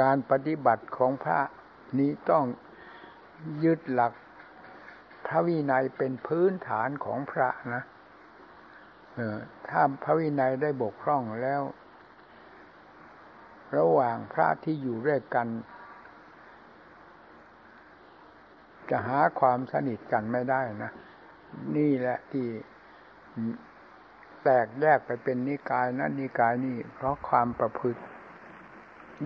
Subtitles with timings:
[0.00, 1.40] การปฏิบัติของพระ
[1.98, 2.44] นี้ต้อง
[3.64, 4.12] ยึดหลัก
[5.26, 7.82] พระวินัยเป็นพื้นฐานของพระนะ
[9.68, 11.62] ถ้าพระวินัยได้บกพร่องแล้ว
[13.76, 15.48] ระหว่างพระที่อยู่ด้วยกัน
[18.90, 20.90] จะหาความสนิทกันไม่ได้นะ
[21.76, 22.46] นี่แหละที่
[24.44, 28.00] แตกแยกไปเป็นนิกายนั้นนิกายนี่เพราะความประพฤติ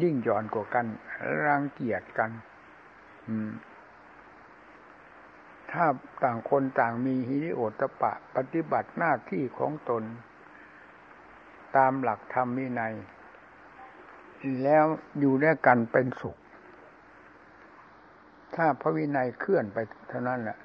[0.02, 0.86] ยิ่งหย่อนกว่ากัน
[1.44, 2.30] รังเกียจกัน
[5.70, 5.84] ถ้า
[6.22, 10.02] ต่างคนต่างมีฮิริโอตปะ ปฏิบัติหน้าที่ของตน
[11.76, 12.94] ตามหลักธรรมวินัย
[14.62, 14.84] แล้ว
[15.18, 16.36] อยู่ด้วยกันเป็นสุข
[18.56, 20.58] ถ้าพระวินัยเคลื่อนไปเท่านั้นแหละ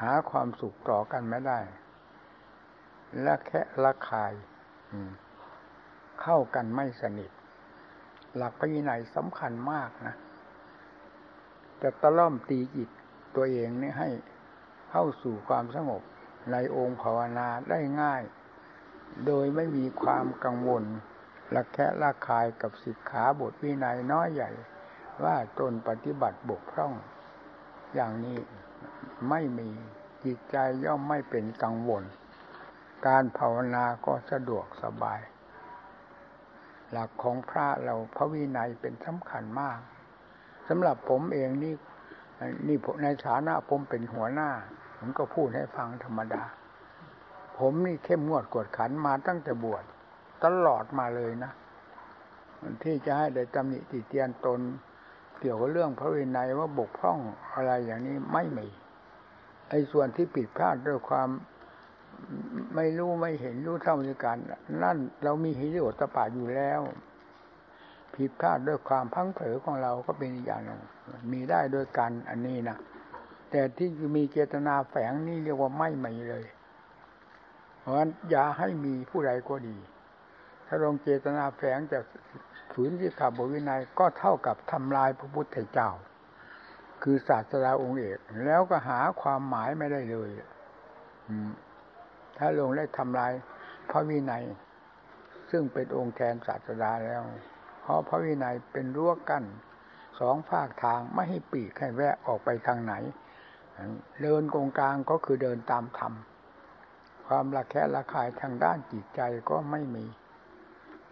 [0.00, 1.60] หาความสุขต่อกันไม่ได้
[3.22, 4.32] และแค่ละคาย
[6.22, 7.30] เข้ากันไม่สนิท
[8.36, 10.14] หลักพระวินัยสำคัญมากนะ
[11.82, 12.88] จะตะล่อมตีจิต
[13.36, 14.10] ตัวเองนี่ให้
[14.90, 16.02] เข้าสู่ความสงบ
[16.52, 18.22] ในองค์ภาวนาได้ง่าย
[19.26, 20.84] โดยไม่มีความกังวล
[21.54, 24.50] ละแคะละคายกับสิกขาบทวินัยน้อยใหญ่
[25.24, 26.94] ว่าตนปฏิบัติบกพร่อง
[27.94, 28.38] อย่างนี้
[29.30, 29.68] ไม่มี
[30.24, 32.04] จิตใจย่อมไม่เป็นกังวล
[33.06, 35.20] การภาวนาก็สะดวกสบาย
[36.90, 39.78] หลักของพระเราพระวินัยเป็นสำคัญมาก
[40.68, 41.74] สำหรับผมเองนี่
[42.66, 44.50] นี่ในฐานะผมเป็นหัวหน้า
[44.98, 46.42] ผมก็พูดให้ฟังธรรมดา
[47.58, 49.84] ผมนี่เข้มงวดกวดขันมาตั้งแต่บวช
[50.44, 51.52] ตลอดมาเลยนะ
[52.82, 54.60] ที่จะให้ได้ตำหนิติเตียนตน
[55.40, 57.18] เกี่ยวกับเรื่องพระวินัยว่าบกพร่อง
[57.54, 58.68] อะไรอย่างนี้ไม่มี
[59.68, 61.28] ไอ้ส่วนที่ผิดพลาดด้วยความ
[62.74, 64.36] ไม่รู้ไม่เห็นรู้เท่าในการ
[64.82, 66.80] นั่นเรามีหิริโอตปาอยู่แล้ว
[68.14, 70.80] ผิดพลาดด้วยความพังเผลอของเราก็เป็นอีกอย่างหนึ่ง
[71.32, 72.76] มีได้โดยกันอันนี้นะ
[73.50, 76.44] แต่ที่มีเจตนาแฝงนี่เรียกว่าไม่มีเลย
[77.80, 79.76] เพราะฉะนั้นอย่าให้มีผู้ใดก็ดี
[80.66, 82.04] ถ้าลงเจตนาแฝงจาก
[82.72, 85.90] ฝืนที่ขาบวินัยก็เท่ากับทำลายพระพุทธเจ้า
[87.02, 90.30] คือศาสดาองค์เอก แล้วก็หาความหมายไม่ได้เลย
[92.38, 93.32] ถ้าลงได้ทำลาย
[93.90, 94.44] พระวินัย
[95.50, 97.20] ซึ่งเป็นองค์แทนศาสดาแล้ว
[97.82, 99.44] เพราะพระวินัยเป็นรั้วกั้น
[100.20, 102.94] สองฝากทางไม่ให้ปีกให้แวะออกไปทางไหน
[104.22, 106.12] เดินกงกลางก็คือเดินตามธรรม
[107.26, 109.20] ความระแคะระคายทางด้านจิตใจ
[109.50, 110.04] ก็ไม่มี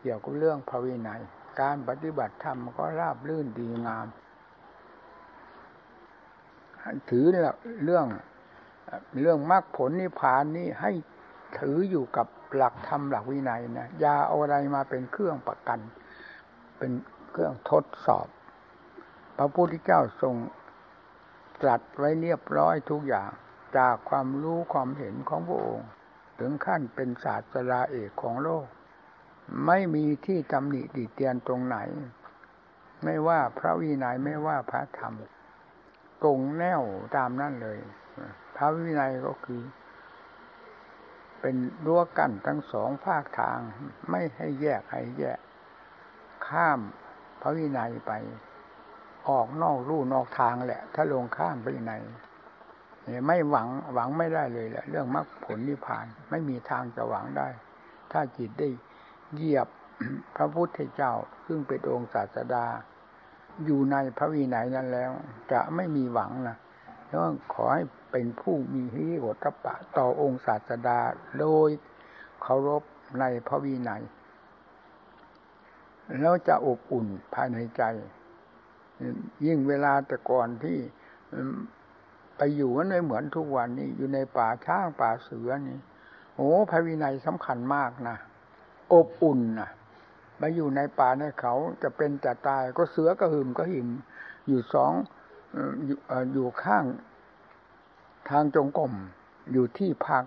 [0.01, 1.23] เกี่ยวกับเรื่องพระวินัย
[1.61, 4.07] การปฏิบัติธรรมก็ราบลื่นดีงาม
[7.11, 7.53] ถือเรื่อง
[7.85, 10.93] เรื่องมรรคผลนิพพานนี้ให้
[11.59, 12.27] ถืออยู่กับ
[12.57, 15.79] หลักธรรมหลักวินัยนะอย่าเอาอะไรมาเป็นเครื่องประกัน
[16.79, 16.93] เป็น
[17.31, 18.29] เครื่องทดสอบ
[19.37, 20.35] พระพุทธเจ้าทรง
[21.63, 23.31] ตรัสไว้เรียบร้อยทุกอย่าง
[23.77, 25.89] จากความรู้ความเห็นของพระองค์
[26.39, 28.67] ถึงขั้นเป็นศาสตราเอกของโลก
[29.67, 31.77] ไม่มีที่ตำหนิดีเตียนตรงไหน
[33.05, 35.15] ไม่ว่าพระวินัยไม่ว่าพระธรรม
[36.23, 36.83] ตรงแนว
[37.17, 37.79] ตามนั่นเลย
[38.57, 39.61] พระวินัยก็คือ
[41.43, 43.59] เป็นรั้วกั้นทั้งสองภาคทาง
[44.11, 45.39] ไม่ให้แยกให้แยก
[46.49, 46.81] ข้าม
[47.41, 48.13] พระวินัยไป
[49.29, 52.03] ออกนอกรูนอกทางแหละ ถ้าลงข้ามพระวินัย
[53.27, 57.49] ไม่หวังหวังไม่ได้เลยแหละ เรื่องมรรคผลนิพพาน ไม่มีทางจะหวังได้
[58.13, 58.69] ถ้าจิตได้
[59.35, 59.69] เหยียบ
[60.37, 61.13] พระพุทธเจ้า
[61.47, 62.67] ซึ่งเป็นองค์ศาสดา
[63.65, 65.11] อยู่ในพระวินัยนั้นแล้ว
[65.53, 66.57] จะไม่มีหวังนะ
[67.13, 71.01] เพราะขอให้เป็นผู้มีฮิริโอตปะ ต่อองค์ศาสดา
[71.41, 71.69] โดย
[72.43, 72.83] เคารพ
[73.21, 74.03] ในพระวินัย
[76.21, 77.83] แล้วจะอบอุ่นภายในใจ
[79.47, 80.79] ยิ่งเวลาแต่ก่อนที่
[82.37, 85.79] ไปอยู่กันไม่เหมือนทุกวันนี้ อยู่ในป่าช้างป่าเสือนี่
[86.37, 88.17] โอ้พระวินัยสำคัญมากนะ
[88.93, 89.71] อบอุ่นนะ
[90.41, 93.89] มาอยู่ในป่าในเขาจะเป็นจะตายก็เสือก็หึมก็หิม
[94.49, 94.93] อยู่สอง
[96.33, 96.85] อยู่ข้าง
[98.31, 98.93] ทางจงกรม
[99.53, 100.25] อยู่ที่พัก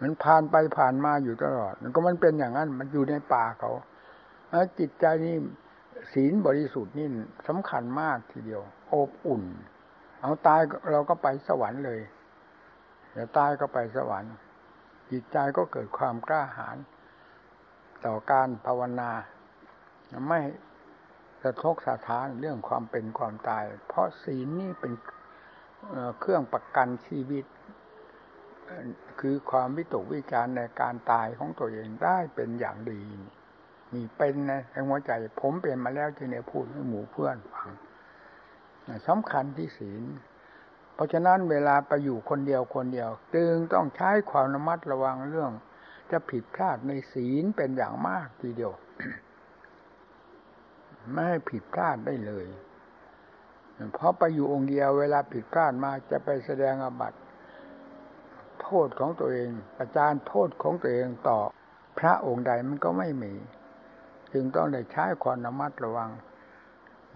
[0.00, 3.72] มันผ่านไปผ่านมาอยู่ตลอดมันก็มันเป็นอย่างนั้น มันอยู่ในป่าเขา
[4.78, 5.36] จิตใจนี่
[6.12, 7.08] ศีลบริสุทธิ์นี่
[7.48, 8.62] สำคัญมากทีเดียว
[8.92, 9.42] อบอุ่น
[10.20, 10.60] เอาตาย
[10.90, 12.00] เราก็ไปสวรรค์เลย
[13.12, 14.34] เดี๋ยวตายก็ไปสวรรค์
[15.10, 16.76] จิตใจก็เกิดความกล้าหาญ
[18.04, 19.10] ต่อการภาวนา
[20.28, 20.40] ไม่
[21.42, 24.92] สะทกสะท้านเรื่องความเป็นความตาย เพราะศีลนี่เป็น
[26.20, 27.44] เครื่องประกันชีวิต
[29.20, 33.00] คือความวิตกวิจารในการตายของตัวเองได้เป็นอย่างดี
[33.92, 35.10] มีเป็นนะในหัวใจ
[35.40, 37.70] ผมเป็นมาแล้วจึงได้พูดให้หมู่เพื่อนฟัง
[39.08, 40.02] สำคัญที่ศีล
[40.94, 45.52] เพราะฉะนั้นเวลาไปอยู่คนเดียวคนเดียว จึงต้องใช้ความระมัดระวังเรื่อง
[46.10, 48.72] จะผิดพลาดในศีลเป็นอย่างมากทีเดียว
[51.12, 52.46] ไม่ให้ผิดพลาดได้เลย
[53.94, 57.14] เพราะไปอยู่องค์เดียวเวลาผิดพลาดมาจะไปแสดงอบัต
[58.62, 61.38] โทษของตัวเองอาจารย์โทษของตัวเองต่อ
[61.98, 63.32] พระองค์ใดมันก็ไม่มี
[64.32, 66.10] จึงต้องได้ใช้ความระมัดระวัง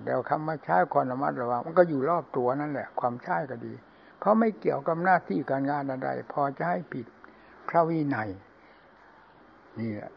[0.03, 3.73] เดี๋ยวคำว่าใช้ความระมัดระวัง มันก็อยู่รอบตัวนั่นแหละ ความใช้ก็ดี
[4.19, 7.07] เพราะไม่เกี่ยวกับหน้าที่การงานอะไรพอจะให้ผิด
[7.69, 8.31] พระวินัย
[9.81, 10.13] นี่แหละ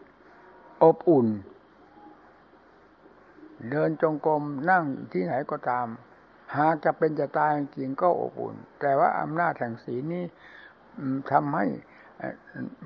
[0.84, 1.28] อบอุ่น
[3.71, 5.88] เดินจงกรมนั่งที่ไหนก็ตาม
[6.57, 10.25] หากจะเป็นจะตายจริงก็อบอุ่น แต่ว่าอำนาจแห่งศีลนี้
[11.31, 11.65] ทำให้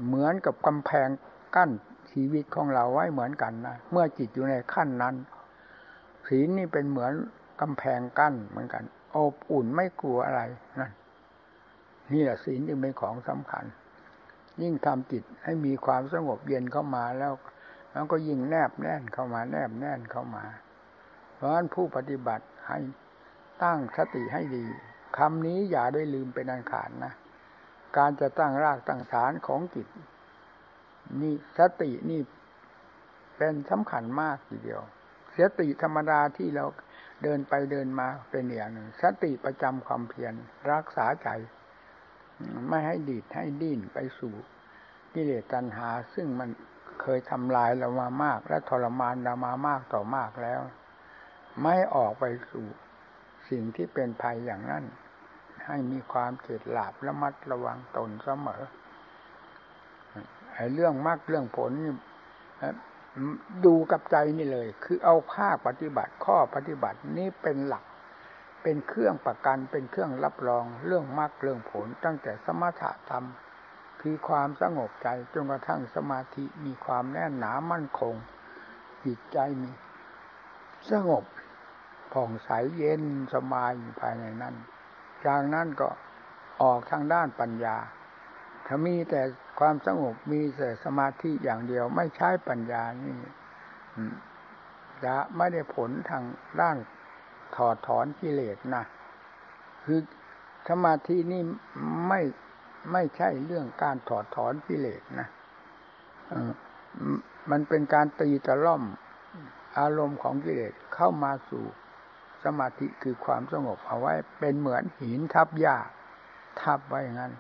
[0.06, 1.08] เหมือนกับกำแพง
[1.56, 1.72] กั้น
[2.12, 5.16] ชีวิตของเราไว้เหมือนกันนะเมื่อจิตอยู่ในขั้นนั้น
[6.28, 7.14] ศีลนี่เป็นเหมือน
[7.62, 8.84] กำแพงกั้นเหมือนกัน
[9.16, 10.42] อบอุ่นไม่กลัวอะไร
[10.80, 10.92] นั่น
[12.14, 13.66] นี่แหละศีลจึงเป็นของสำคัญ
[14.62, 17.34] ยิ่งทำจิตให้มีความสงบเย็นเข้ามาแล้ว
[17.92, 20.46] แล้วก็ยิ่งแนบแน่นเข้ามา แนบแน่นเข้ามา
[21.36, 22.80] เพราะฉะนั้นผู้ปฏิบัติให้
[23.64, 24.66] ตั้งสติให้ดี
[25.18, 27.14] คำนี้อย่าได้ลืมเป็นอันขาดนะ
[27.98, 29.88] การจะตั้งรากตั้งฐานของจิต
[31.22, 32.22] นี่สตินี่
[33.38, 34.82] เป็นสำคัญมากทีเดียว
[35.38, 36.66] สติธรรมดาที่เรา
[37.24, 40.34] เดินไปเดินมาเป็นอย่างหนึ่งสติประจำความเพียร
[40.72, 41.30] รักษาใจ
[42.70, 44.34] ไม่ให้ดีดให้ดิ้นไปสู่
[45.14, 46.50] กิเลสตัณหา ซึ่งมัน
[47.02, 50.62] เคยทำลายเรามามาก และทรมานเรามามากต่อมากแล้ว
[51.64, 52.66] ไม่ออกไปสู่
[53.50, 54.84] สิ่งที่เป็นภัยอย่างนั้น
[55.66, 58.64] ให้มีความเฉดหลาบระมัดระวังตนเสมอ
[60.54, 61.72] ไอ้เรื่องมากเรื่องผล
[63.66, 67.86] ดูกับใจนี่เลย คือเอาภาคปฏิบัติข้อปฏิบัตินี้เป็นหลัก
[68.64, 73.26] เป็นเครื่องประกันเป็นเครื่องรับรอง เรื่องมรรคเรื่องผล ตั้งแต่สมถะธรรม
[74.02, 78.16] คือความสงบใจจนกระทั่งสมาธิมีความแน่นหนามั่นคง
[79.06, 79.72] จิตใจมี
[80.92, 81.24] สงบ
[82.14, 83.04] ผ่องใสเย็น
[83.34, 84.56] สบายอยู่ภายในนั้น
[85.26, 85.90] จากนั้นก็
[86.62, 87.78] ออกทางด้านปัญญา
[88.68, 89.22] ถ้ามีแต่
[89.60, 93.16] ความสงบมีแต่สมาธิอย่างเดียวไม่ใช้ปัญญานี่
[95.06, 96.24] จะไม่ได้ผลทาง
[96.62, 96.78] ด้าน
[97.56, 98.84] ถอดถอนกิเลสนะ
[99.84, 100.00] คือ
[100.70, 101.42] สมาธินี่
[102.08, 102.22] ไม่
[102.92, 105.28] ไม่ใช่เรื่องการถอดถอนกิเลสนะ
[107.52, 108.84] มันเป็นการตีตะล่อม
[109.80, 111.66] อารมณ์ของกิเลสเข้ามาสู่
[112.44, 115.78] สมาธิคือความสงบเอาไว้ เป็นเหมือนหินทับหญ้า
[116.62, 117.34] ทับไว้งั้น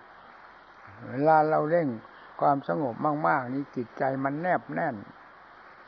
[1.10, 1.88] เวลาเราเร่ง
[2.42, 2.96] ความสงบ
[3.28, 4.96] มาก ๆ นี่จิตใจมันแนบแน่น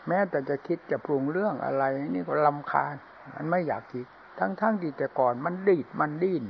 [0.07, 1.83] แม้แต่จะคิดจะปรุงเรื่องอะไร
[2.15, 2.95] นี่ก็ลำคาญ
[3.33, 4.05] มันไม่อยากคิด
[4.39, 6.44] ทั้งๆที่แต่ก่อนมันดีดมันดิ้น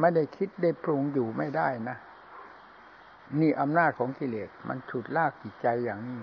[0.00, 1.96] ไม่ได้คิดได้ปรุงอยู่ไม่ได้นะ
[3.40, 6.20] นี่อำนาจของกิเลสมันฉุดลากจิตใจอย่างนี้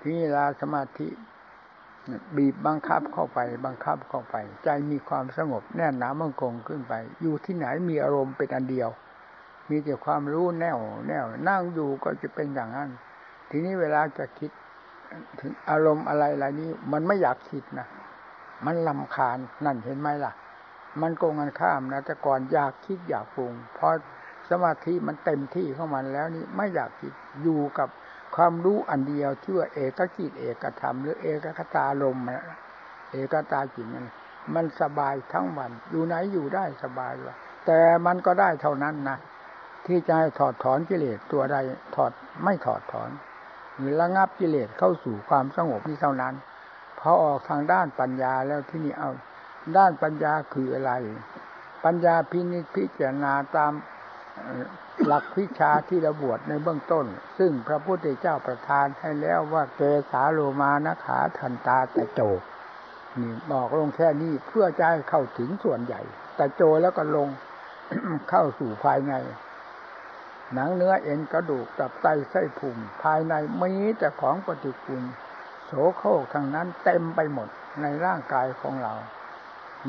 [0.00, 1.08] ที่เวลาสมาธิ
[2.36, 8.90] บีบบังคับเข้าไป บังคับเข้าไป ใจมีความสงบแน่นหนามั่นคงขึ้นไป อยู่ที่ไหนมีอารมณ์เป็นอันเดียว
[9.70, 10.78] มีแต่ความรู้แน่ว
[11.08, 12.90] แน่วนั่งอยู่ก็จะเป็นอย่างนั้น
[13.50, 14.50] ทีนี้เวลาจะคิด
[15.40, 17.86] ถึงอารมณ์อะไรอะไรนี้ มันไม่อยากคิดนะ
[18.66, 20.32] มันลำคาญนั่นเห็นไหมล่ะ
[21.00, 23.88] มันโกงกันข้ามนะแต่ก่อนอยากคิดอยากปรุงพอ
[24.50, 27.88] สมาธิมันเต็มที่เข้ามันแล้วนี่ไม่อยากคิดอยู่กับ
[28.36, 32.18] ความรู้อันเดียวที่ว่าเอกกิจเอกธรรมหรือเอกคตาลม
[33.10, 34.04] เอกตาจิตมัน
[34.54, 39.18] มันสบายทั้งวัน อยู่ไหนอยู่ได้สบายว่ะแต่มันก็ได้เท่านั้นนะ
[39.86, 41.56] ที่จะให้ถอดถอนกิเลสตัวใด
[41.96, 42.12] ถอด
[42.44, 43.10] ไม่ถอดถอน
[43.76, 46.34] หรือระงับกิเลสเข้าสู่ความสงบนี้เท่านั้น
[46.98, 49.10] พอออกทางด้านปัญญาแล้วที่นี่เอา
[49.76, 50.92] ด้านปัญญาคืออะไร
[51.84, 53.72] ปัญญาพินิจพิจารณาตาม
[55.06, 57.06] หลักวิชาที่ระบวดในเบื้องต้น
[57.38, 62.20] ซึ่งพระพุทธเจ้าประทานให้แล้วว่าเกสาโลมานะขาทันตาต่โจ
[63.20, 66.00] นี่บอกลงแค่นี้เพื่อจะให้เข้าถึงส่วนใหญ่
[66.38, 67.28] ต่โจแล้วก็ลง
[68.30, 69.14] เข้าสู่ภายใน
[70.54, 75.02] หนังเนื้อเอ็นกระดูกตับไตไส้พุงภายในมีแต่ของปฏิกูล
[75.66, 77.48] โสโครกทางนั้นเต็มไปหมด
[77.82, 78.94] ในร่างกายของเรา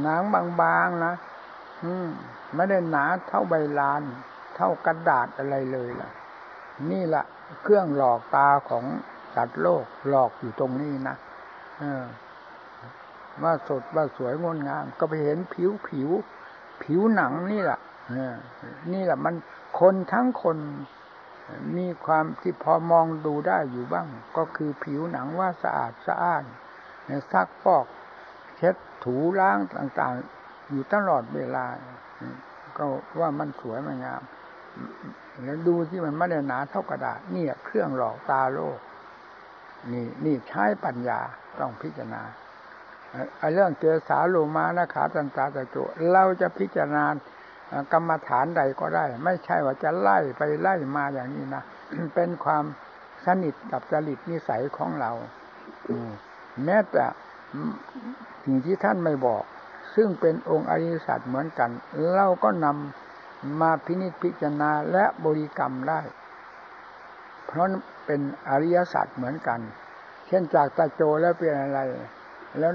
[0.02, 0.22] หนัง
[0.62, 1.14] บางๆนะ
[1.84, 2.08] อืม
[2.56, 4.02] ไม่ได้หนาเท่าใบลาน
[4.56, 6.10] เท่ากระดาษอะไรเลยล่ะ
[6.90, 7.24] นี่ละ
[7.62, 8.86] เครื่องหลอกตาของ
[9.36, 11.16] สัตว์โลกหลอกอยู่ตรงนี้นะ
[11.82, 12.04] ออ
[13.44, 16.10] ว่าสดว่าสวยงดงาม ก็ไปเห็นผิวผิว
[16.84, 17.80] ผิวหนังนี่แหละ
[18.94, 19.36] นี่แหละมัน
[19.80, 20.58] คนทั้งคน
[21.78, 24.08] มีความที่พอมองดูได้อยู่บ้าง
[24.38, 26.44] ก็คือผิวหนังว่าสะอาดสะอ้าน
[27.32, 27.86] ซักฟอก
[28.58, 31.66] เช็ด ถูล้างต่างๆ อยู่ตลอดเวลา
[32.78, 32.86] ก็
[33.20, 34.22] ว่ามันสวยมันงาม
[35.44, 38.78] แล้วดูที่มันไม่ได้หนาเท่ากระดาษนี่เครื่องหลอกตาโลก
[39.92, 41.20] นี่นี่ใช้ปัญญา
[41.60, 42.22] ต้องพิจารณา
[43.54, 45.78] เรื่องเจสาโลมานะขาตันตาตะโจ
[46.12, 47.06] เราจะพิจารณา
[47.94, 51.64] กรรมฐานใดก็ได้ ไม่ใช่ว่าจะไล่ไปไล่มาอย่างนี้นะ
[52.16, 52.64] เป็นความ
[53.26, 55.12] สนิทกับจริตนิสัยของเรา
[56.66, 57.06] แม้แต่
[58.44, 59.44] สิ่งที่ท่านไม่บอก
[59.96, 61.70] ซึ่งเป็นองค์อริยสัจเหมือนกัน
[62.16, 66.02] เราก็นำมาพินิจพิจารณาและบริกรรมได้
[67.48, 67.68] เพราะ
[68.06, 69.60] เป็นอริยสัจเหมือนกัน
[70.28, 71.80] เช่นจากตาโจแล้วเป็นอะไร
[72.60, 72.74] แล้ว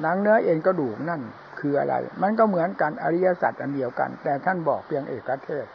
[0.00, 1.20] หนังเนื้อเอ็นกระดูกนั่น
[1.60, 5.66] คืออะไร มันก็เหมือนกันอริยสัจอันเดียวกัน แต่ท่านบอกเพียงเอกเทศ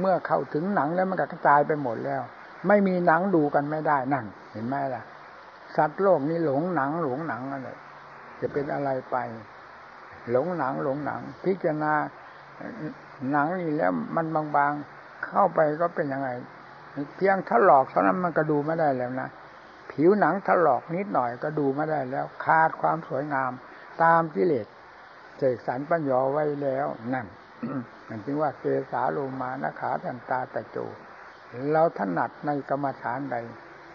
[0.00, 2.22] เมื่อเข้าถึงหนังแล้วมันก็กระจายไปหมดแล้ว
[2.68, 5.02] ไม่มีหนังดูกันไม่ได้นั่นเห็นไหมล่ะ
[5.76, 7.70] สัตว์โลกนี้หลงหนังหลงหนังอะไร
[8.40, 9.16] จะเป็นอะไรไป
[10.30, 11.92] หลงหนังหลงหนัง พิจารณา
[13.30, 14.26] หนังนี่แล้วมัน
[14.56, 16.28] บางๆเข้าไปก็เป็นยังไง
[17.16, 19.28] เพียงถลอกเท่านั้นมันก็ดูไม่ได้แล้วนะ
[19.90, 23.52] ผิวหนังถลอกนิดหน่อยก็ดูไม่ได้แล้ว ขาดความสวยงาม
[24.02, 24.66] ตามกิเลส
[25.38, 27.26] เสกสรรปัญญาไว้แล้วนั่น
[28.08, 30.78] นั่นจึงว่าเกสาโลมานะขาทันตาตะโจ
[31.72, 33.36] เราถนัดในกรรมฐานใด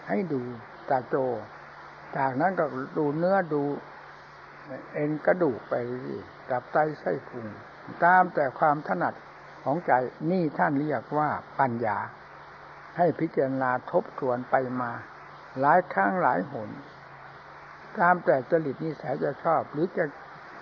[0.08, 0.42] ให้ดู
[0.90, 1.16] ตาโจ
[2.18, 2.66] จากนั้นก็
[2.98, 3.64] ดูเนื้อดู
[4.94, 5.74] เอ็นกระดูกไป
[6.52, 7.46] กับไตไส้พุง
[8.04, 9.14] ตามแต่ความถนัด
[9.64, 9.92] ของใจ
[10.32, 11.98] นี่ท่านเรียกว่าปัญญา
[12.98, 14.92] ให้พิจารณาทบทวนไปมา
[15.60, 16.70] หลายครั้งหลายหน
[18.00, 20.06] ตามแต่จริตนิสัยจะชอบ หรือจะ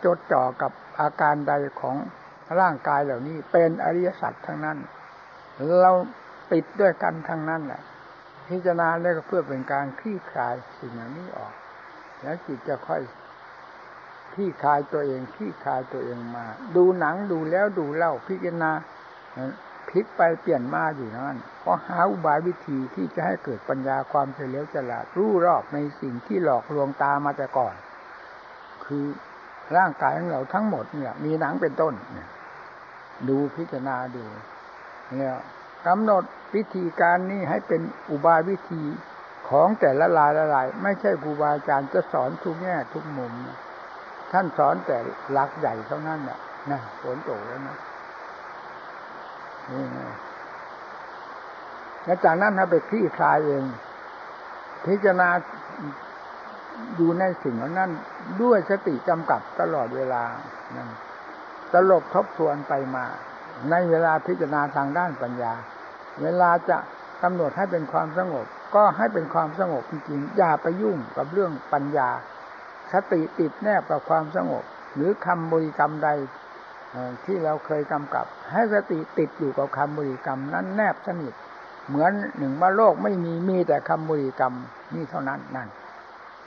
[0.05, 1.95] จดจ่อกับอาการใดของ
[2.59, 4.77] ร่างกายเหล่านี้เป็นอริยสัจทั้งนั้น
[5.81, 5.91] เรา
[6.51, 7.81] ติดด้วยกันทั้งนั้นแหละ
[8.49, 11.53] พิจารณาแล้วก็เพื่อเป็นการคลี่คลายสิ่งเหล่านี้ออก
[12.21, 13.01] แล้วจิตจะค่อย
[14.33, 18.71] คลี่คลายตัวเองคลี่คลายตัวเองมา ดูหนังดูแล้วดูเล่าพิจารณา
[19.89, 27.75] พลิกไปเปลี่ยนมาอยู่นั่นเพราะหาอุบายวิธีที่จะให้เกิดปัญญาความเฉลียวฉลาดรู้รอบในสิ่งที่หลอกลวงตามาแต่ก่อน
[28.85, 29.05] คือ
[29.77, 32.29] ร่างกายของเราทั้งหมดเนี่ย มีหนังเป็นต้นเนี่ย
[33.29, 34.23] ดูพิจารณาดู
[35.17, 35.35] เนี่ย
[35.87, 36.23] กำหนด
[36.55, 38.83] วิธีการนี้ให้เป็นอุบายวิธี
[39.49, 43.33] ของแต่ละลายละลาย ไม่ใช่ครูบาอาจารย์จะสอนทุกแง่ทุกมุม
[44.31, 44.97] ท่านสอนแต่
[45.31, 46.39] หลักใหญ่เท่านั้นเนี่ย
[46.71, 47.77] นะฝนตกแล้วนะ
[52.05, 53.63] แล้วจากนั้นถ้าไปคลี่คลายเอง
[54.85, 55.29] พิจารณา
[56.99, 57.91] ดูในสิ่งนั้น
[58.41, 60.23] ด้วยสติจำกัดตลอดเวลา
[61.73, 63.05] ตลบทบทวนไปมา
[63.71, 65.53] ในเวลาพิจารณาทางด้านปัญญา
[66.22, 66.77] เวลาจะ
[67.24, 68.45] กำหนดให้เป็นความสงบ
[68.75, 72.10] ก็ให้เป็นความสงบจริงๆอย่าไปยุ่งกับเรื่องปัญญา
[72.93, 74.63] สติติดแนบกับความสงบ
[74.95, 76.10] หรือคำบริกรรมใด
[77.25, 81.34] ที่เราเคยกำกับ ให้สติติดอยู่กับคำบริกรรมนั้นแนบสนิท
[81.88, 84.53] เหมือนหนึ่งว่าโลกไม่มีมีแต่คำบริกรรม
[84.93, 85.69] นี่เท่านั้นนั่น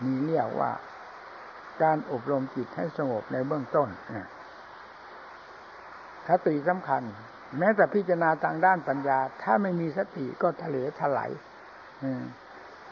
[0.05, 0.71] มีเรียกว่า
[1.83, 3.89] การอบรมจิตให้สงบในเบื้องต้น
[6.29, 7.03] สติสำคัญ
[7.59, 11.31] แม้แต่พิจารณาทางด้านปัญญา ถ้าไม่มีสติก็ทะเลถลาย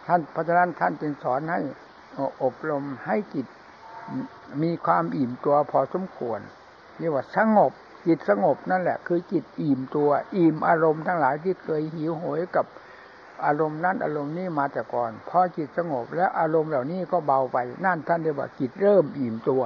[0.06, 1.60] ท่านเพราะฉะนั้นท่านจึงสอนให้
[2.42, 3.46] อบรมให้จิต
[4.62, 6.40] มีความอิ่มตัวพอสมควร
[6.98, 7.72] เรียกว่าสงบ
[8.06, 12.66] จิตสงบนั่นแหละ คือจิตอิ่มตัว อิ่มอารมณ์ทั้งหลายที่เคยหิวโหยกับ
[13.44, 19.62] อารมณ์นั้นอารมณ์นี้มาแต่ก่อนพอจิตสงบแล้วอารมณ์เหล่านี้ก็เบาไปนั่นท่านเรียกว่าจิตเริ่มอิ่มตัว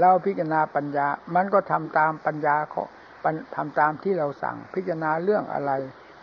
[0.00, 2.84] เราพิจารณาปัญญา มันก็ทำตามปัญญาเขา
[3.54, 5.72] ทำตามที่เราสั่งพิจารณาเรื่องอะไร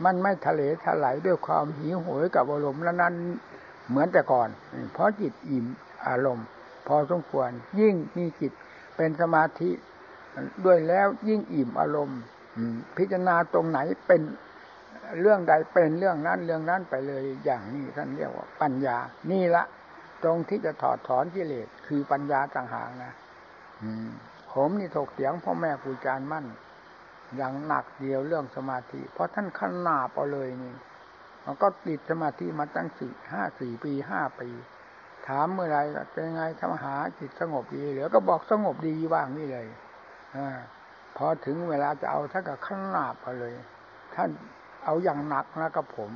[0.05, 3.13] มันไม่ทะเลทลายด้วยความหิวโหยกับอารมณ์แล้วนั้น
[3.89, 4.49] เหมือนแต่ก่อน
[4.93, 5.65] เพราะจิตอิ่ม
[6.07, 6.47] อารมณ์
[6.87, 8.51] พอสมควร ยิ่งมีจิต
[8.95, 9.71] เป็นสมาธิ
[10.65, 12.19] ด้วยแล้วยิ่งอิ่มอารมณ์
[12.97, 14.21] พิจารณาตรงไหนเป็น
[15.21, 18.97] เรื่องใดเป็นเรื่องนั้นเรื่องนั้นไปเลยอย่างนี้ท่านเรียกว่าปัญญา
[19.31, 19.63] นี่ละ
[20.23, 23.13] ตรงที่จะถอดถอนกิเลสคือปัญญาต่างหากนะ
[24.53, 26.45] ผมนี่ถกเถียงพ่อแม่ครูอาจารย์มั่น
[27.35, 30.73] อย่างหนักเดียวเรื่องสมาธิ เพราะท่านขนาบเอาเลยนี่
[31.45, 34.49] มันก็ติดสมาธิมาตั้งสี่ห้าสี่ปีห้าปี
[35.27, 35.77] ถามเมื่อไร
[36.11, 39.67] เป็นไงทำหาจิตสงบดีเหลือก็บอกสงบดีว่างนี่เลย
[40.35, 40.37] อ
[41.17, 43.53] พอถึงเวลาจะเอาท่านก็ขนาบเอาเลย
[44.15, 44.29] ท่าน
[44.83, 46.11] เอาอย่างหนักนะกับผม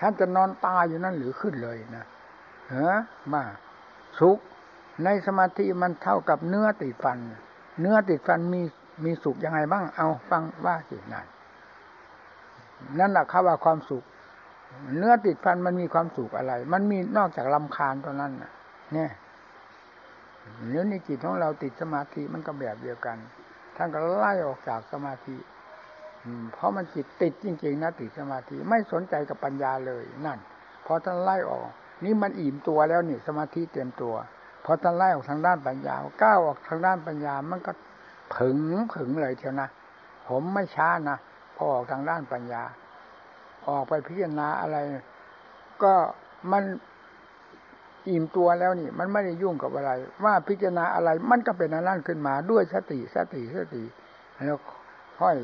[0.00, 2.04] ท่านจะนอนตายอยู่นั่นหรือขึ้นเลยนะ
[2.70, 2.88] เฮ้
[3.32, 3.42] มา
[4.18, 4.38] สุข
[5.04, 7.18] ในสมาธิมันเท่ากับเนื้อติดฟัน
[7.80, 8.62] เนื้อติดฟันมี
[9.04, 11.26] มีสุขยังไงบ้าง เอาฟังว่าสินั่น
[12.98, 14.04] นั่นแหละคำว่าความสุข
[14.96, 18.32] เนื้อติดพันมันมีความสุขอะไร มันมีนอกจากลำคาญตอนนั้น
[18.94, 19.10] เนี่ย
[20.68, 23.16] เนื้อในจิตของเราติดสมาธิมันก็แบบเดียวกัน
[23.76, 25.36] ท่านก็ไล่ออกจากสมาธิ
[26.52, 30.38] เพราะมันจิตติดจริง ๆนะติดสมาธิไม่สนใจกับปัญญาเลยนั่น
[30.86, 31.68] พอท่านไล่ออก
[32.04, 34.14] นี่มันอิ่มตัวแล้วนี่สมาธิเต็มตัว
[34.64, 37.72] พอท่านไล่ออกทางด้านปัญญาก้าวออกทางด้านปัญญามันก็
[38.34, 38.58] ผึง
[38.94, 39.68] ผึงเลยเทียวนะ
[40.28, 41.18] ผมไม่ช้านะ
[41.56, 42.62] พอออกทางด้านปัญญา
[43.68, 44.76] ออกไปพิจารณาอะไร
[45.82, 45.94] ก็
[46.52, 46.64] มัน
[48.08, 49.92] อิ่มตัวแล้วนี่ มันไม่ได้ยุ่งกับอะไร
[50.24, 53.82] ว่าพิจารณาอะไรมันก็เป็นนั่นขึ้นมาด้วยสติสติสติ
[54.46, 54.58] แล้ว
[55.20, 55.36] ค่อย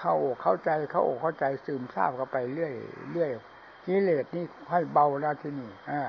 [0.00, 2.72] เข้าอกเข้าใจเข้าอกเข้าใจซึมซาบเข้าไปเรื่อย
[3.12, 3.30] เรื่อย
[3.86, 6.02] กิเลสนี่ค่อยเบาแล้วที่นี่อ่า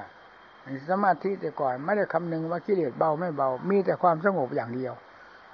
[0.90, 4.94] สมาธิแต่ก่อนไม่ได้คำนึงว่ากิเลสเบาไม่เบา มีแต่ความสงบอย่างเดียว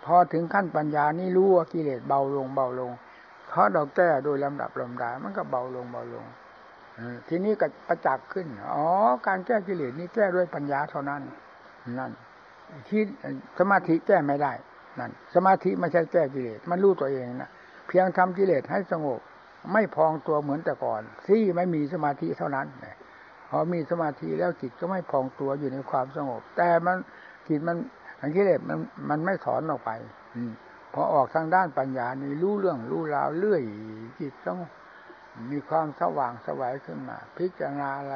[0.05, 2.91] พอถึงขั้นปัญญานี่รู้ว่ากิเลสเบาลงเบาลง
[3.48, 6.25] เพราะเราแก้โดยลำดับลำดา มันก็เบาลงเบาลง
[7.27, 8.86] ทีนี้ก็ประจักษ์ขึ้น อ๋อ
[9.27, 11.22] การแก้กิเลสนี่แก้ด้วยปัญญาเท่านั้น
[12.00, 12.12] นั่น
[12.88, 13.01] ที่
[13.60, 14.53] สมาธิแก้ไม่ได้
[15.00, 17.51] นั่น สมาธิไม่ใช่แก้กิเลส มันรู้ตัวเองนะ
[17.88, 19.20] เพียงทำกิเลสให้สงบ
[19.74, 22.67] ไม่พองตัวเหมือนแต่ก่อน ที่ไม่มีสมาธิเท่านั้น
[23.50, 26.98] พอมีสมาธิแล้วจิตก็ไม่พองตัวอยู่ในความสงบ แต่มัน
[27.48, 27.77] จิตมัน
[28.22, 28.78] อันกิเลสมัน
[29.10, 29.92] มันไม่ถอนออกไป
[30.36, 30.42] อื
[30.94, 33.62] พอออกทางด้านปัญญานี่รู้เรื่องรู้ราวเรื่อย
[34.20, 34.60] จิตต้อง
[35.51, 38.16] มีความสว่างสวัยขึ้นมา พิจารณาอะไร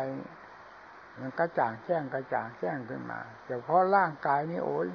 [1.19, 4.87] มันกระจ่างแจ้งกระจ่างแจ้งขึ้นมาแต่พอร่างกายนี่โอ้ย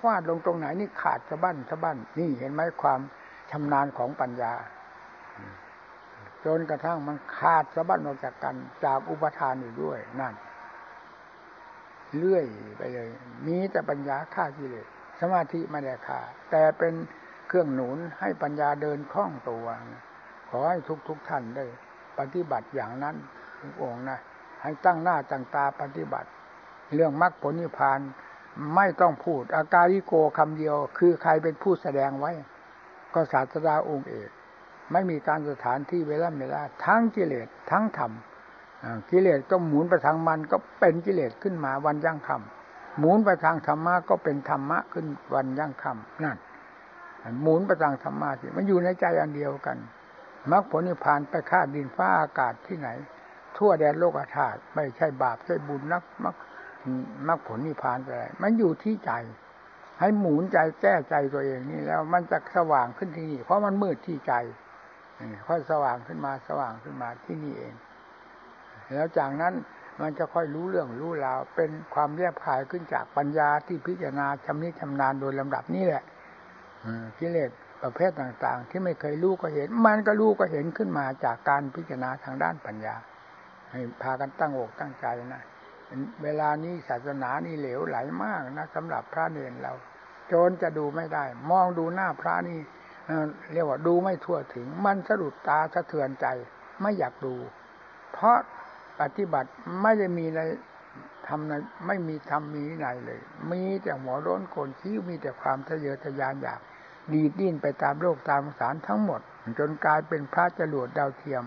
[0.00, 3.00] ฟาดลงตรงไหนนี่ขาดสะบั้นสะบั้นนี่เห็นไหมความ
[3.50, 4.52] ชำนาญของปัญญา
[6.44, 10.34] จนกระทั่งมันขาดสะบั้นออกจากกันจากอุปทานอยู่ด้วยนั่น
[12.16, 12.44] เลื่อย
[12.76, 13.08] ไปเลย
[13.46, 14.86] มีแต่ปัญญาฆ่ากิเลส
[15.20, 16.94] สมาธิไม่ได้ฆ่า แต่เป็น
[17.48, 19.66] เครื่องหนุนให้ปัญญาเดินคล่องตัว
[20.48, 21.66] ขอให้ทุกทุกท่านได้
[22.18, 23.16] ปฏิบัติอย่างนั้น
[23.60, 24.18] ทุกองนะ
[24.62, 26.28] ให้ตั้งหน้าตั้งตาปฏิบัติ
[26.94, 28.00] เรื่องมรรคผลนิพพาน
[28.74, 32.32] ไม่ต้องพูด อาการิโกคำเดียว คือใครเป็นผู้แสดงไว้
[33.14, 34.30] ก็ศาสดาองค์เอก
[34.92, 38.12] ไม่มีการสถานที่เวลาเวลาทั้งกิเลสทั้งธรรม
[39.10, 46.36] กิเลสก็หมุนไปทางมันก็เป็นกิเลสขึ้นมาวันยั่งคำหมุนไปทางธรรมะก็เป็นธรรมะขึ้นวันยั่งคำนั่น
[47.42, 49.76] หมุนไปทางธรรมะสิมันอยู่ในใจอันเดียวกัน
[50.50, 52.88] มรรคผลนิพพานไปฆ่าดินฟ้าอากาศที่ไหน
[53.56, 56.36] ทั่วแดนโลกธาตุไม่ใช่บาปใช่บุญนักมรรค
[57.28, 59.12] มรรคผลนิพพานอะไรมันอยู่ที่ใจ
[60.00, 64.32] ให้หมุนใจแก้ใจตัวเองนี่แล้ว มันจะสว่างขึ้นที่นี่ เพราะมันมืดที่ใจ
[65.46, 67.74] ค่อยสว่างขึ้นมาสว่างขึ้นมาที่นี่เอง
[68.94, 69.54] แล้วจากนั้น
[70.00, 76.02] มันจะค่อยรู้เรื่องรู้ราวเป็นความแยบคายขึ้นจากปัญญาที่พิจารณาชำนิชำนาญโดยลำดับนี่แหละ
[77.18, 77.50] กิเลส
[77.82, 82.96] ประเภทต่างๆ ที่ไม่เคยรู้ก็เห็น มันก็รู้ก็เห็นขึ้นมาจากการพิจารณาทางด้านปัญญา
[83.70, 85.42] ให้พากันตั้งอกตั้งใจนะ
[86.22, 89.72] เวลานี้ศาสนานี่เหลวไหลมากนะสำหรับพระเนรเรา
[90.28, 92.58] โจรจะดูไม่ได้ มองดูหน้าพระนี่
[93.52, 96.26] เรียกว่าดูไม่ทั่วถึง มันสะดุดตาสะเทือนใจ
[96.80, 97.34] ไม่อยากดู
[98.12, 98.36] เพราะ
[99.00, 99.50] ปฏิบัติ
[99.82, 100.40] ไม่ได้มีใน
[101.26, 101.52] ทำใน
[101.86, 106.60] ไม่มีทำมีไหนเลย มีแต่หัวร้นโกนคิ้วมีแต่ความทะเยอทะยานอยาก
[107.12, 109.20] ดีดดิ้นไปตามโลกตามสารทั้งหมด
[109.58, 111.42] จนกลายเป็นพระจรวดดาวเทียม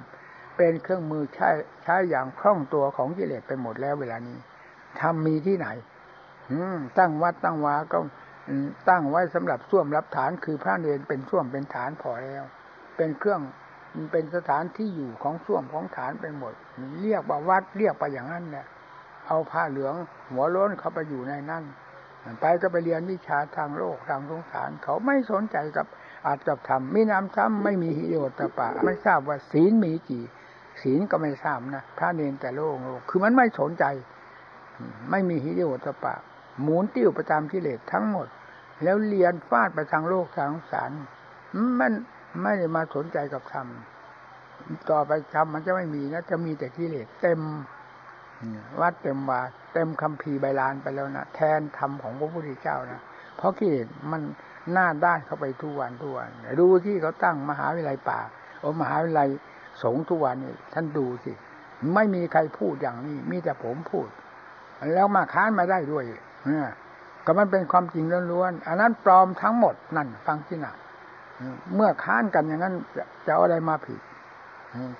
[0.57, 1.49] เป็นเครื่องมือใช้
[1.83, 4.37] ใช้อย่างคล่องตัวของกิเลสไปหมดแล้วเวลานี้
[4.99, 5.67] ทำมีที่ไหน
[6.97, 7.97] ตั้งวัดตั้งวาก็
[8.89, 12.43] ตั้งไว้สำหรับส้วมรับฐานคือพระเนรเป็นส้วมเป็นฐานพอแล้ว
[12.97, 13.41] เป็นเครื่อง
[13.95, 16.53] มันเป็นสถานที่อยู่ของส้วมของฐานไปหมด
[17.01, 18.65] เรียกว่าวัดเรียกไปอย่างนั้นเนี่ย
[19.27, 19.93] เอาผ้าเหลือง
[20.31, 21.63] หัวล้นเข้าไปอยู่ในนั้น
[22.41, 25.85] ไปก็ไปเรียนวิชาทางโลกทางสงสาร เขาไม่สนใจกับ
[26.25, 30.23] อาจกับธรรมมีน้ำซ้ำไม่มีฮิโยตปะ ไม่ทราบว่าศีลมีกี่
[30.81, 33.85] ศีลก็ไม่ทราบนะพระเนรแต่โลกโลกคือมันไม่สนใจ
[35.11, 36.15] ไม่มีฮิโยตปะ
[36.61, 38.27] หมุนติ้วประจำกิเลสทั้งหมด
[38.83, 40.91] แล้วเรียนฟาดไปทางโลกทางสงสาร
[41.79, 41.91] มัน
[42.41, 43.67] ไม่ได้มาสนใจกับธรรม
[44.89, 47.41] ต่อไปธรรมมันจะไม่มีนะจะมีแต่กิเลสเต็ม
[48.81, 49.41] วัดเต็มวา
[49.73, 53.01] เต็มคำพีใบลานไปแล้วนะแทนธรรมของพระพุทธเจ้านะ
[53.37, 54.21] เพราะกิเลสมัน
[54.71, 58.19] หน้าด้านเข้าไปทุกวันทุกวันดูที่เขาตั้งมหาวิทยาลัยป่า
[58.59, 59.29] โอ้มหาวิทยาลัย
[59.83, 61.31] สงทุกวันนี่ท่านดูสิ
[61.93, 64.07] ไม่มีใครพูดอย่างนี้ มีแต่ผมพูด
[64.93, 66.03] แล้วมาค้านมาได้ด้วย
[66.45, 66.71] เนี่ย
[67.25, 70.75] ก็มันเป็นความจริงล้วนๆอันนั้นปลอมทั้งหมดนั่น ฟังที่หนัก
[71.75, 72.75] เมื่อค้านกันอย่างนั้น
[73.25, 73.99] จะเอาอะไรมาผิด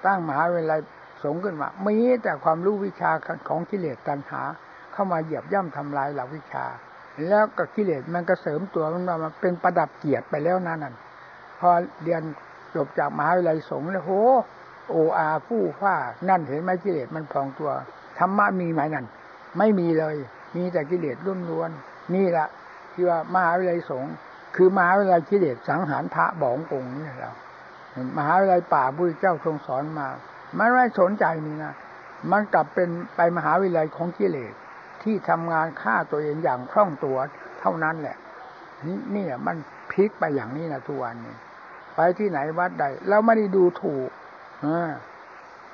[0.06, 0.80] ตั้งมหาวิทยาลัย
[1.24, 3.12] สงขึ้นมา มีแต่ความรู้วิชา
[3.48, 4.42] ของกิเลสตัณหา
[4.94, 6.66] เข้ามาเหยียบย่ำทำลายหลักวิชา
[7.28, 10.96] แล้วก็กิเลสมันก็เสริมตัวมันมาเป็นประดับเกียรติไปแล้วนั่นนั่น
[11.60, 11.70] พอ
[12.04, 12.22] เรียน
[12.76, 14.12] จบจากมหาวิทยาลัยสงฆ์แล้วโห
[14.90, 15.96] โออาฟู่ฟ้า
[16.30, 17.72] นั่นเห็นไหมกิเลสมันพองตัว
[18.20, 19.06] ธรรมะมีไหมนั่น
[19.58, 20.16] ไม่มีเลย
[20.56, 21.72] มีแต่กิเลสล้วน
[22.16, 22.48] นี่แหละ
[22.94, 24.14] ที่ว่ามหาวิทยาลัยสงฆ์
[24.56, 27.32] คือมหาวิทยาลัยกิเลสสังหารพระบององค์นี่เรา
[28.18, 30.08] มหาวิทยาลัยป่าพุทธเจ้าทรงสอนมา
[30.58, 31.74] มันไม่สนใจนี่นะ
[32.32, 34.54] มันกลับเป็นไปมหาวิทยาลัยของกิเลส
[35.04, 37.18] ที่ทำงานฆ่าตัวเองอย่างคล่องตัว
[37.60, 38.18] เท่านั้นแหละ
[38.86, 39.56] นี่นี่มัน
[39.92, 41.36] พลิกไปอย่างนี้นะทุกวันนี้
[41.96, 44.10] ไปที่ไหนวัดใดเราไม่ได้ดูถูก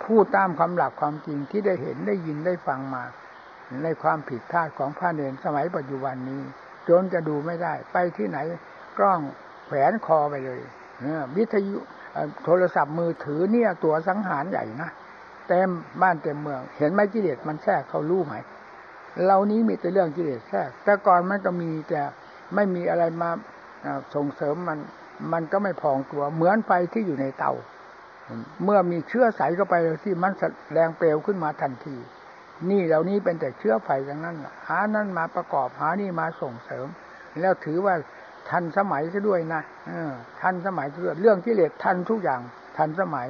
[0.04, 3.04] พูดตามความหลักความจริงที่ได้เห็นได้ยินได้ฟังมา
[3.84, 6.42] ในความผิดพลาดของพระเนรสมัยปัจจุบันนี้
[6.88, 8.38] จนจะดูไม่ได้ ไปที่ไหน
[8.98, 9.22] กล้อง
[9.66, 10.60] แขวนคอไปเลย
[11.38, 11.78] วิทยุ
[12.46, 14.90] โทรศัพท์มือถือเนี่ยตัวสังหารใหญ่นะ
[15.48, 15.70] เต็ม
[16.02, 18.36] บ้านเต็มเมือง เห็นไหมกิเลสมันแทรกเขารู้ไหม
[19.26, 22.02] เรานี้มีแต่เรื่องกิเลสแทรก แต่ก่อนมันก็มีแต่
[22.56, 23.30] ไม่มีอะไรมา
[24.16, 24.80] ส่งเสริมมัน
[25.34, 27.54] มันก็ไม่พองตัว เหมือนไฟที่อยู่ในเตา
[28.64, 30.34] เมื่อมีเชื้อใสเข้าไปที่มัน
[30.74, 31.96] แรงเปลวขึ้นมาทันที
[32.70, 36.88] นี่เหล่านี้เป็นแต่เชื้อไฟอย่างนั้นหานั้นมาประกอบหานี่มาส่งเสริม
[37.40, 37.96] แล้วถือว่า
[38.50, 39.62] ทันสมัยซะด้วยนะ
[40.42, 42.42] ทันสมัยเรื่องเรื่องกิเลสทันทุกอย่าง
[42.78, 43.28] ทันสมัย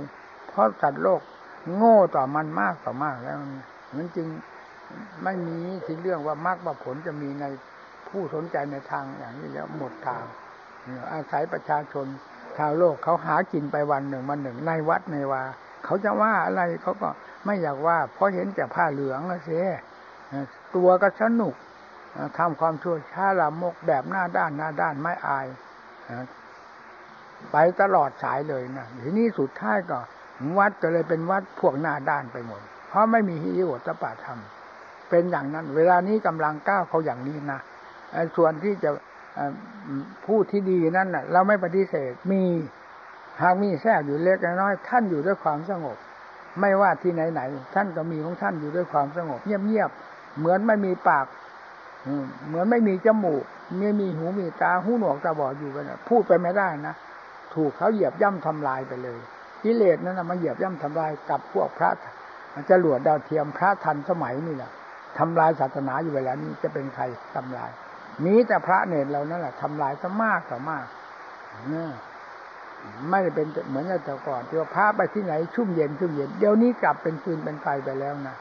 [0.50, 1.22] เพราะสัตว์โลก
[1.76, 3.38] โง่ต่อมันมากต่อมากแล้ว
[3.96, 4.28] มันจึง
[5.24, 7.46] ไม่มีที่เรื่องว่ามรรคว่าผลจะมีใน
[8.10, 10.24] ผู้สนใจในทางอย่างนี้แล้วหมดทาง
[11.14, 12.08] อาศัยประชาชน
[12.58, 15.42] ชาวโลกเขาหากินไปวันหนึ่งวันหนึ่งในวัดในวา
[15.86, 17.10] เขาจะว่าอะไรเขาก็
[17.46, 19.64] ไม่อยากว่า เพราะเห็นแต่ผ้าเหลืองแล้วเสีย
[20.76, 21.56] ตัวก็สนุก
[22.38, 25.48] ทำความชั่วช้าละมกแบบหน้าด้านหน้าด้านไม่อาย
[27.52, 30.00] ไปตลอดสายเลยนะทีนี้สุดท้ายก็
[30.58, 34.40] วัดก็เลยเป็นวัดพวกหน้าด้านไปหมด เพราะไม่มีฮิริโอตปาธรรม
[35.10, 37.60] เป็นอย่างนั้น เวลานี้กำลังก้าวเขาอย่างนี้นะ
[38.36, 38.90] ส่วนที่จะ
[40.26, 42.44] พูดที่ดีนั่นนะเราไม่ปฏิเสธมี
[43.42, 45.98] หากมีแทรกอยู่เล็กน้อยท่านอยู่ด้วยความสงบ
[46.60, 47.42] ไม่ว่าที่ไหนไหน
[47.76, 51.26] ท่านก็มีของท่านอยู่ด้วยความสงบ เงียบๆเหมือนไม่มีปาก
[52.48, 53.44] เหมือนไม่มีจมูก
[53.80, 56.96] ไม่มีหูมีตาหูหนวกตาบอดอยู่กันพูดไปไม่ได้นะ
[57.54, 59.20] ถูกเขาเหยียบย่ำทำลายไปเลย
[59.64, 61.90] กิเลสนั้นนะมาเหยียบย่ำทำลายกับพวกพระ
[62.70, 64.72] จะหลวดดาวเทียมพระทันสมัยนี่แหละ
[65.18, 67.04] ทำลายศาสนาอยู่เวลานี้จะเป็นใคร
[67.36, 67.70] ทำลาย
[68.26, 70.86] มีแต่พระเนรเรานั่นแหละทำลายซะมากต่อมาก
[71.70, 71.90] เนี่ย
[73.10, 78.36] ไม่ได้เป็นเหมือนแต่ก่อนที่ว่าพระไปที่ไหนชุ่มเย็นชุ่มเย็นเดี๋ยวนี้กลับเป็นฟืนเป็นไฟไปแล้วนะ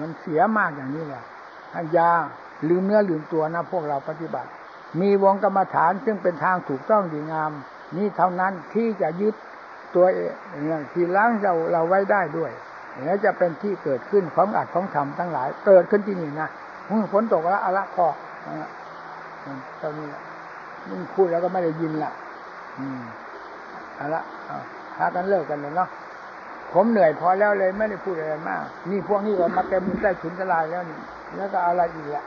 [0.00, 1.22] มันเสียมากอย่างนี้แหละ
[1.96, 2.10] ยา
[2.68, 4.50] ลืมเนื้อลืมตัวนะพวกเราปฏิบัติ
[5.00, 7.50] มีวงกรรมฐานซึ่งเป็นทางถูกต้องดีงาม
[7.96, 9.34] นี่เท่านั้นที่จะยึด
[9.94, 10.20] ตัวเอ
[10.78, 12.52] งที่ล้างเราเราไว้ได้ด้วย
[13.04, 16.48] แล้วจะเป็นที่เกิดขึ้นของอัดของทำทั้งหลาย เกิดขึ้นที่นี่นะ
[17.12, 18.06] ฝนตกแล้วอะละพอ
[19.80, 20.08] ตอนนี้
[20.88, 22.12] มึงพูดแล้วก็ไม่ได้ยินละ
[23.96, 24.22] เอาละ
[24.96, 25.88] พากันเลิกกันเลยเนาะ
[26.72, 30.98] ผมเหนื่อยพอแล้วเลยไม่ได้พูดอะไรมาก นี่พวกนี้ก็มาเต็มใต้ถุนทลายแล้วนี่
[31.36, 32.24] แล้วก็อะไรอีกละ